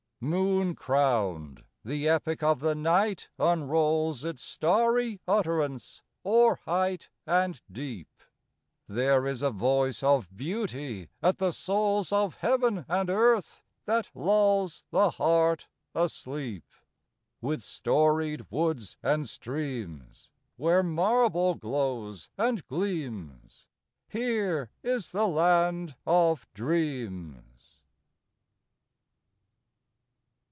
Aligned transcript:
IV 0.23 0.27
Moon 0.27 0.75
crowned 0.75 1.63
the 1.83 2.07
epic 2.07 2.43
of 2.43 2.59
the 2.59 2.75
night 2.75 3.27
unrolls 3.39 4.23
Its 4.23 4.43
starry 4.43 5.19
utterance 5.27 6.03
o'er 6.23 6.57
height 6.65 7.09
and 7.25 7.59
deep; 7.71 8.07
There 8.85 9.25
is 9.25 9.41
a 9.41 9.49
voice 9.49 10.03
of 10.03 10.29
beauty 10.37 11.09
at 11.23 11.39
the 11.39 11.51
souls 11.51 12.11
Of 12.11 12.35
heaven 12.35 12.85
and 12.87 13.09
earth 13.09 13.63
that 13.87 14.11
lulls 14.13 14.83
the 14.91 15.09
heart 15.09 15.67
asleep. 15.95 16.65
With 17.41 17.63
storied 17.63 18.45
woods 18.51 18.97
and 19.01 19.27
streams, 19.27 20.29
Where 20.55 20.83
marble 20.83 21.55
glows 21.55 22.29
and 22.37 22.63
gleams, 22.67 23.65
Here 24.07 24.69
is 24.83 25.13
the 25.13 25.25
land 25.27 25.95
of 26.05 26.45
Dreams. 26.53 27.39